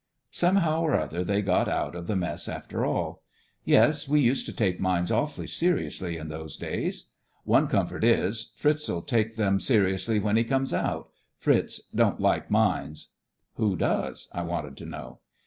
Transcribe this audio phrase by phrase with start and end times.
[0.31, 3.21] Somehow or other they got out of the mess after all.
[3.63, 7.11] "Yes, we used to take mines awfully seriously in those days.
[7.43, 10.43] One comfort is, Fritz'U take 96 THE FRINGES OF THE FLEET them seriously when he
[10.43, 11.09] comes out.
[11.37, 13.09] Fritz don't like mines.""
[13.57, 15.19] Who does?" I wanted to know.